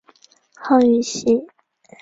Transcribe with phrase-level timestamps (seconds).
[0.55, 1.45] 号玉溪。